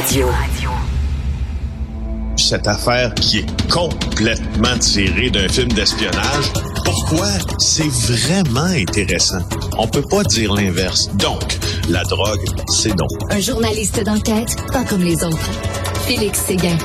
[0.00, 0.28] Radio.
[2.34, 6.52] Cette affaire qui est complètement tirée d'un film d'espionnage,
[6.86, 7.26] pourquoi
[7.58, 9.40] c'est vraiment intéressant?
[9.76, 11.14] On peut pas dire l'inverse.
[11.16, 11.42] Donc,
[11.90, 13.10] la drogue, c'est donc.
[13.28, 15.50] Un journaliste d'enquête, pas comme les autres.
[16.06, 16.78] Félix Séguin.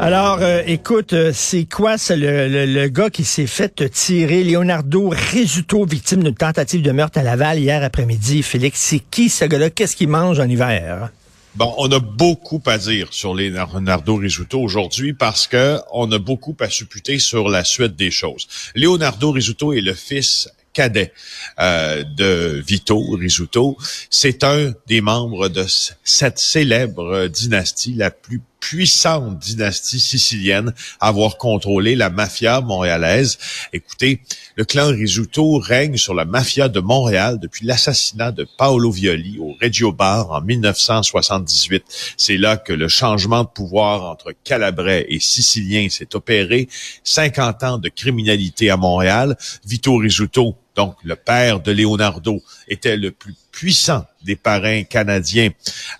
[0.00, 4.42] Alors, euh, écoute, euh, c'est quoi c'est le, le, le, gars qui s'est fait tirer,
[4.42, 8.42] Leonardo Risuto, victime d'une tentative de meurtre à Laval hier après-midi?
[8.42, 9.70] Félix, c'est qui ce gars-là?
[9.70, 11.10] Qu'est-ce qu'il mange en hiver?
[11.54, 16.56] Bon, on a beaucoup à dire sur Leonardo Risuto aujourd'hui parce que on a beaucoup
[16.60, 18.46] à supputer sur la suite des choses.
[18.74, 21.12] Leonardo Risuto est le fils cadet
[21.58, 23.76] euh, de Vito Risuto.
[24.10, 25.66] C'est un des membres de
[26.04, 33.38] cette célèbre dynastie, la plus puissante dynastie sicilienne avoir contrôlé la mafia montréalaise.
[33.72, 34.20] Écoutez,
[34.56, 39.54] le clan Risuto règne sur la mafia de Montréal depuis l'assassinat de Paolo Violi au
[39.60, 41.84] Reggio Bar en 1978.
[42.16, 46.68] C'est là que le changement de pouvoir entre Calabrais et Siciliens s'est opéré.
[47.04, 49.36] 50 ans de criminalité à Montréal.
[49.64, 55.50] Vito Risuto donc le père de Leonardo, était le plus puissant des parrains canadiens,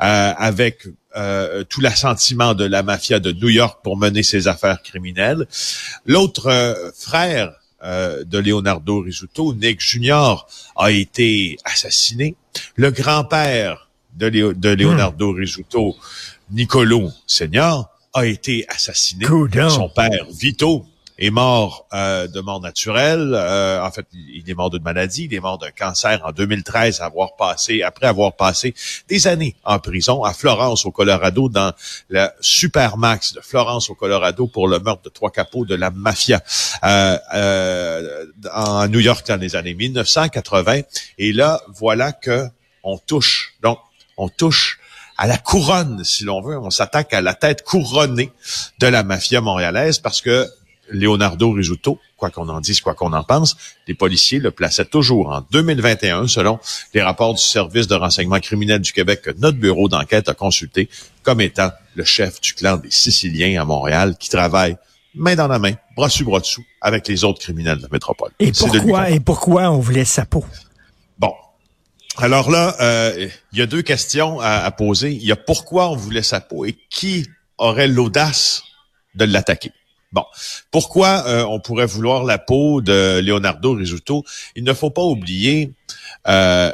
[0.01, 4.81] euh, avec euh, tout l'assentiment de la mafia de New York pour mener ses affaires
[4.81, 5.49] criminelles.
[6.07, 7.51] L'autre euh, frère
[7.83, 12.37] euh, de Leonardo Risuto, Nick Jr., a été assassiné.
[12.77, 15.39] Le grand-père de, de, Leonardo hmm.
[15.39, 15.97] Risuto,
[16.53, 19.27] Nicolo Senior, a été assassiné.
[19.71, 20.87] Son père, Vito,
[21.19, 23.33] est mort euh, de mort naturelle.
[23.35, 25.25] Euh, en fait, il est mort d'une maladie.
[25.25, 28.75] Il est mort d'un cancer en 2013, avoir passé, après avoir passé
[29.09, 31.73] des années en prison à Florence, au Colorado, dans
[32.09, 36.41] la Supermax de Florence, au Colorado, pour le meurtre de trois capots de la mafia
[36.85, 40.83] euh, euh en New York dans les années 1980.
[41.19, 42.47] Et là, voilà que
[42.85, 43.55] on touche.
[43.63, 43.79] Donc,
[44.17, 44.79] on touche
[45.17, 46.57] à la couronne, si l'on veut.
[46.59, 48.31] On s'attaque à la tête couronnée
[48.79, 50.49] de la mafia montréalaise parce que
[50.91, 55.31] Leonardo Risuto, quoi qu'on en dise, quoi qu'on en pense, les policiers le plaçaient toujours
[55.31, 56.59] en 2021, selon
[56.95, 60.89] les rapports du service de renseignement criminel du Québec que notre bureau d'enquête a consulté,
[61.23, 64.77] comme étant le chef du clan des Siciliens à Montréal qui travaille
[65.15, 68.31] main dans la main, bras dessus, bras dessous, avec les autres criminels de la métropole.
[68.39, 70.45] Et pourquoi, et pourquoi on voulait sa peau?
[71.19, 71.33] Bon.
[72.17, 75.13] Alors là, euh, il y a deux questions à, à poser.
[75.13, 77.29] Il y a pourquoi on voulait sa peau et qui
[77.59, 78.63] aurait l'audace
[79.15, 79.73] de l'attaquer?
[80.13, 80.25] Bon,
[80.79, 84.23] pourquoi euh, on pourrait vouloir la peau de Leonardo Risuto
[84.55, 85.73] Il ne faut pas oublier
[86.29, 86.73] euh,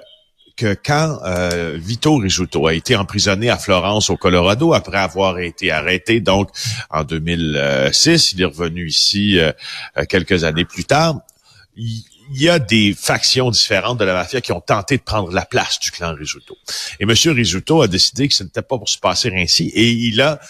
[0.59, 5.71] que quand euh, Vito Risuto a été emprisonné à Florence, au Colorado, après avoir été
[5.71, 6.51] arrêté, donc
[6.91, 9.39] en 2006, il est revenu ici
[10.11, 11.21] quelques années plus tard.
[12.31, 15.45] Il y a des factions différentes de la mafia qui ont tenté de prendre la
[15.45, 16.57] place du clan Risuto.
[17.01, 17.11] Et M.
[17.11, 20.41] Risuto a décidé que ce n'était pas pour se passer ainsi et il a,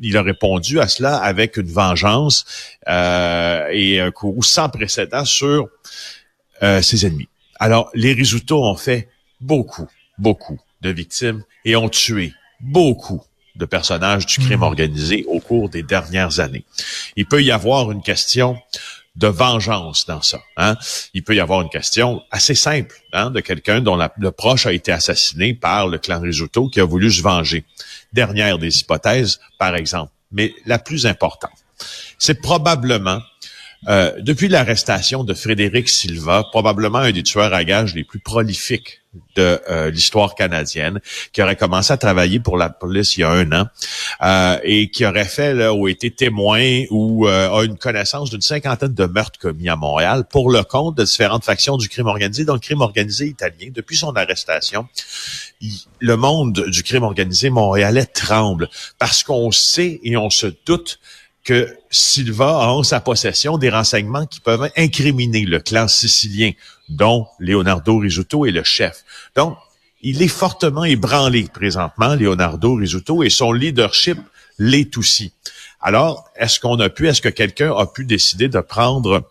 [0.00, 2.44] il a répondu à cela avec une vengeance
[2.88, 5.68] euh, et un coup sans précédent sur
[6.62, 7.28] euh, ses ennemis.
[7.58, 9.08] Alors, les Risuto ont fait
[9.40, 13.22] beaucoup, beaucoup de victimes et ont tué beaucoup
[13.56, 14.64] de personnages du crime mmh.
[14.64, 16.64] organisé au cours des dernières années.
[17.16, 18.56] Il peut y avoir une question
[19.16, 20.40] de vengeance dans ça.
[20.56, 20.76] Hein?
[21.14, 24.72] Il peut y avoir une question assez simple hein, de quelqu'un dont le proche a
[24.72, 27.64] été assassiné par le clan Risuto qui a voulu se venger.
[28.12, 31.50] Dernière des hypothèses, par exemple, mais la plus importante,
[32.18, 33.20] c'est probablement
[33.88, 39.00] euh, depuis l'arrestation de Frédéric Silva, probablement un des tueurs à gages les plus prolifiques
[39.36, 41.00] de euh, l'histoire canadienne,
[41.32, 43.66] qui aurait commencé à travailler pour la police il y a un an
[44.22, 48.94] euh, et qui aurait fait là, ou été témoin ou a une connaissance d'une cinquantaine
[48.94, 52.54] de meurtres commis à Montréal pour le compte de différentes factions du crime organisé, dont
[52.54, 53.70] le crime organisé italien.
[53.72, 54.86] Depuis son arrestation,
[55.98, 61.00] le monde du crime organisé montréalais tremble parce qu'on sait et on se doute
[61.90, 66.52] Silva a en sa possession des renseignements qui peuvent incriminer le clan sicilien,
[66.88, 69.04] dont Leonardo Risuto est le chef.
[69.34, 69.56] Donc,
[70.02, 74.18] il est fortement ébranlé présentement, Leonardo Risuto, et son leadership
[74.58, 75.32] l'est aussi.
[75.80, 79.28] Alors, est-ce qu'on a pu, est-ce que quelqu'un a pu décider de prendre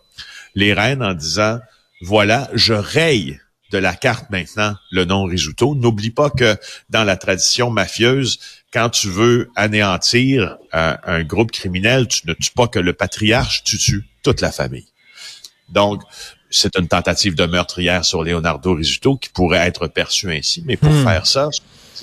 [0.54, 1.58] les rênes en disant,
[2.02, 3.40] voilà, je raye
[3.70, 5.74] de la carte maintenant le nom Risuto.
[5.74, 6.56] N'oublie pas que
[6.88, 8.38] dans la tradition mafieuse,
[8.72, 13.64] quand tu veux anéantir euh, un groupe criminel, tu ne tues pas que le patriarche,
[13.64, 14.86] tu tues toute la famille.
[15.68, 16.02] Donc,
[16.50, 20.90] c'est une tentative de meurtrière sur Leonardo Risuto qui pourrait être perçue ainsi, mais pour
[20.90, 21.04] hmm.
[21.04, 21.48] faire ça,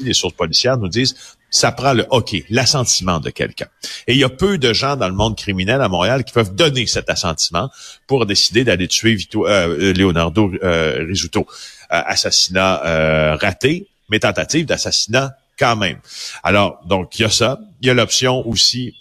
[0.01, 1.15] les sources policières nous disent
[1.49, 3.67] ça prend le OK, l'assentiment de quelqu'un.
[4.05, 6.53] Et il y a peu de gens dans le monde criminel à Montréal qui peuvent
[6.53, 7.69] donner cet assentiment
[8.05, 11.47] pour décider d'aller tuer Vito, euh, Leonardo euh, Risuto.
[11.89, 15.99] assassinat raté, mais tentative d'assassinat quand même.
[16.43, 17.59] Alors, donc, il y a ça.
[17.81, 18.95] Il y a l'option aussi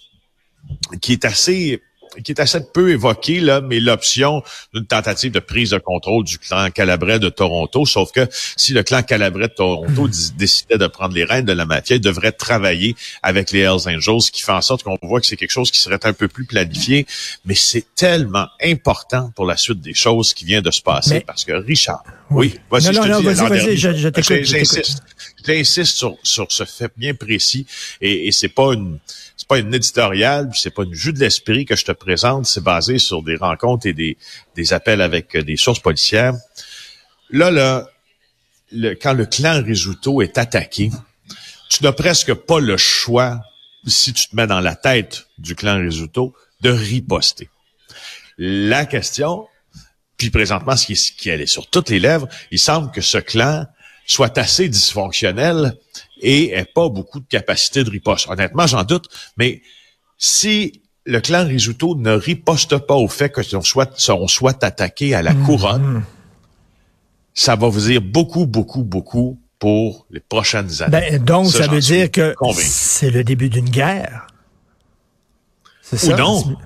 [1.01, 1.83] qui est assez
[2.25, 4.43] qui est assez peu évoqué, là, mais l'option
[4.75, 7.85] d'une tentative de prise de contrôle du clan calabrais de Toronto.
[7.87, 8.27] Sauf que
[8.57, 12.01] si le clan calabrais de Toronto décidait de prendre les rênes de la mafia, il
[12.01, 15.37] devrait travailler avec les Hells Angels, ce qui fait en sorte qu'on voit que c'est
[15.37, 17.07] quelque chose qui serait un peu plus planifié.
[17.45, 21.21] Mais c'est tellement important pour la suite des choses qui vient de se passer.
[21.21, 24.45] Parce que Richard, oui, vas-y, non, non, non, vas-y, vas-y, je, je t'écoute.
[24.45, 25.03] J'insiste,
[25.47, 27.67] j'insiste sur, sur ce fait bien précis
[28.01, 28.99] et, et c'est pas une
[29.37, 32.63] c'est pas une éditoriale, c'est pas une jus de l'esprit que je te présente, c'est
[32.63, 36.35] basé sur des rencontres et des, appels avec euh, des sources policières.
[37.31, 37.87] Là, là,
[39.01, 40.91] quand le clan Risuto est attaqué,
[41.69, 43.41] tu n'as presque pas le choix,
[43.87, 47.51] si tu te mets dans la tête du clan Risuto, de riposter.
[48.39, 49.47] La question,
[50.17, 53.19] puis présentement, ce qui, ce qui est sur toutes les lèvres, il semble que ce
[53.19, 53.67] clan
[54.07, 55.77] soit assez dysfonctionnel
[56.21, 58.29] et n'ait pas beaucoup de capacité de riposte.
[58.29, 59.63] Honnêtement, j'en doute, mais
[60.19, 65.23] si le clan Risuto ne riposte pas au fait que soit, on soit attaqué à
[65.23, 65.45] la mmh.
[65.45, 66.05] couronne,
[67.35, 71.11] ça va vous dire beaucoup, beaucoup, beaucoup pour les prochaines années.
[71.11, 74.27] Ben, donc, ça, veut dire que c'est le début d'une guerre.
[75.83, 76.15] C'est ça?
[76.15, 76.57] Ou non.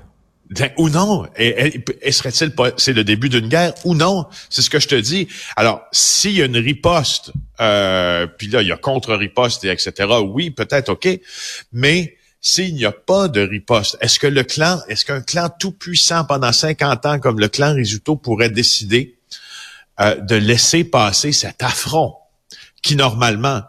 [0.50, 1.26] Ben, ou non.
[1.37, 1.81] Et,
[2.11, 4.26] serait-il c'est le début d'une guerre ou non?
[4.49, 5.29] C'est ce que je te dis.
[5.55, 10.08] Alors, s'il y a une riposte, euh, puis là, il y a contre-riposte et etc.,
[10.25, 11.08] oui, peut-être, OK.
[11.73, 15.73] Mais s'il n'y a pas de riposte, est-ce que le clan, est-ce qu'un clan tout
[15.73, 19.19] puissant pendant 50 ans comme le clan Risuto pourrait décider
[20.00, 22.14] euh, de laisser passer cet affront
[22.82, 23.62] qui, normalement,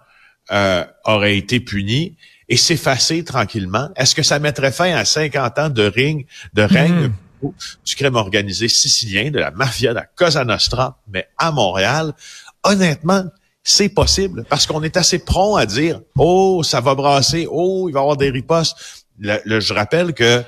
[0.51, 2.17] euh, aurait été puni
[2.49, 3.89] et s'effacer tranquillement?
[3.95, 7.11] Est-ce que ça mettrait fin à 50 ans de règne hmm.
[7.85, 12.13] du crime organisé sicilien, de la mafia, de la Cosa Nostra, mais à Montréal?
[12.63, 13.25] Honnêtement,
[13.63, 17.93] c'est possible parce qu'on est assez prompt à dire oh ça va brasser oh il
[17.93, 20.43] va y avoir des ripostes le, je rappelle que euh,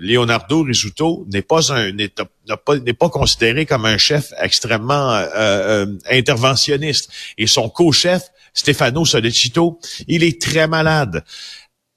[0.00, 5.26] Leonardo Risuto n'est pas un n'est pas n'est pas considéré comme un chef extrêmement euh,
[5.36, 9.78] euh, interventionniste et son co-chef Stefano Solecito,
[10.08, 11.22] il est très malade.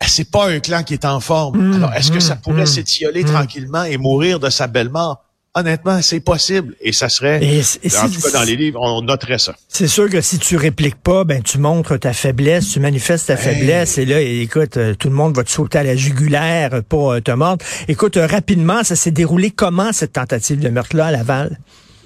[0.06, 1.58] C'est pas un clan qui est en forme.
[1.58, 4.90] Mmh, Alors, est-ce que ça mmh, pourrait mmh, s'étioler tranquillement et mourir de sa belle
[4.90, 5.24] mort?
[5.56, 6.76] Honnêtement, c'est possible.
[6.80, 9.56] Et ça serait, en tout cas dans les livres, on noterait ça.
[9.68, 13.38] C'est sûr que si tu répliques pas, ben tu montres ta faiblesse, tu manifestes ta
[13.38, 13.98] faiblesse.
[13.98, 17.20] Et là, écoute, euh, tout le monde va te sauter à la jugulaire pour euh,
[17.20, 17.66] te mordre.
[17.88, 21.58] Écoute, euh, rapidement, ça s'est déroulé comment cette tentative de meurtre-là à Laval?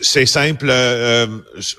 [0.03, 1.27] C'est simple, euh,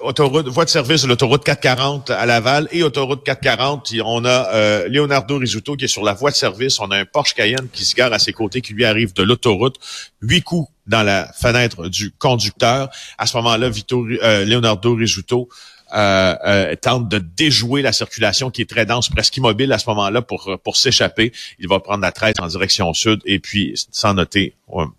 [0.00, 4.88] autoroute, voie de service de l'autoroute 440 à Laval et autoroute 440, on a euh,
[4.88, 7.84] Leonardo Risuto qui est sur la voie de service, on a un Porsche Cayenne qui
[7.84, 9.76] se gare à ses côtés, qui lui arrive de l'autoroute,
[10.22, 12.88] huit coups dans la fenêtre du conducteur.
[13.18, 15.50] À ce moment-là, Vito, euh, Leonardo Risuto
[15.94, 19.88] euh, euh, tente de déjouer la circulation qui est très dense, presque immobile à ce
[19.90, 21.32] moment-là pour, pour s'échapper.
[21.58, 24.54] Il va prendre la traite en direction sud et puis, sans noter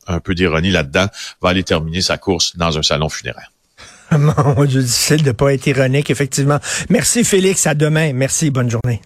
[0.08, 1.08] un, peu d'ironie là-dedans,
[1.42, 3.52] va aller terminer sa course dans un salon funéraire.
[4.12, 6.60] Mon Dieu, difficile de pas être ironique, effectivement.
[6.90, 8.14] Merci Félix, à demain.
[8.14, 9.02] Merci, bonne journée.